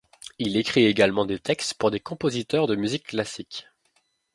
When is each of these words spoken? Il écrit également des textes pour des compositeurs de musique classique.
Il 0.39 0.57
écrit 0.57 0.85
également 0.87 1.25
des 1.27 1.37
textes 1.37 1.75
pour 1.75 1.91
des 1.91 1.99
compositeurs 1.99 2.65
de 2.65 2.75
musique 2.75 3.05
classique. 3.05 3.67